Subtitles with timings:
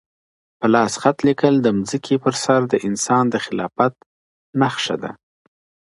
[0.59, 3.93] په لاس خط لیکل د ځمکي پر سر د انسان د خلافت
[4.59, 5.11] نښه ده.